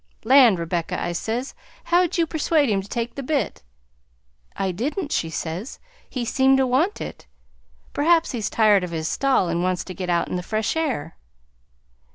'Land, 0.23 0.57
Rebecca,' 0.57 0.99
I 0.99 1.11
says, 1.11 1.53
'how'd 1.83 2.17
you 2.17 2.25
persuade 2.25 2.71
him 2.71 2.81
to 2.81 2.87
take 2.87 3.13
the 3.13 3.21
bit?' 3.21 3.61
'I 4.55 4.71
didn't,' 4.71 5.11
she 5.11 5.29
says, 5.29 5.77
'he 6.09 6.25
seemed 6.25 6.57
to 6.57 6.65
want 6.65 6.99
it; 6.99 7.27
perhaps 7.93 8.31
he's 8.31 8.49
tired 8.49 8.83
of 8.83 8.89
his 8.89 9.07
stall 9.07 9.47
and 9.47 9.61
wants 9.61 9.83
to 9.83 9.93
get 9.93 10.09
out 10.09 10.27
in 10.27 10.37
the 10.37 10.41
fresh 10.41 10.75
air.'" 10.75 11.17